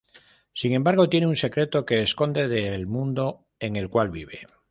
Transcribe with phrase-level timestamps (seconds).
[0.51, 4.47] Sin embargo tiene un secreto que esconder del mundo en el cual vive.